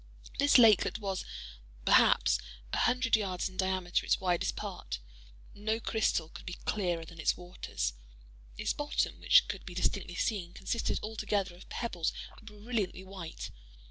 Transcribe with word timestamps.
This 0.39 0.57
lakelet 0.57 0.97
was, 0.97 1.23
perhaps, 1.85 2.39
a 2.73 2.77
hundred 2.77 3.15
yards 3.15 3.47
in 3.47 3.55
diameter 3.55 3.99
at 3.99 4.05
its 4.07 4.19
widest 4.19 4.55
part. 4.55 4.97
No 5.53 5.79
crystal 5.79 6.27
could 6.29 6.47
be 6.47 6.57
clearer 6.65 7.05
than 7.05 7.19
its 7.19 7.37
waters. 7.37 7.93
Its 8.57 8.73
bottom, 8.73 9.19
which 9.19 9.47
could 9.47 9.63
be 9.63 9.75
distinctly 9.75 10.15
seen, 10.15 10.53
consisted 10.53 10.99
altogether, 11.03 11.53
of 11.55 11.69
pebbles 11.69 12.13
brilliantly 12.41 13.03
white. 13.03 13.51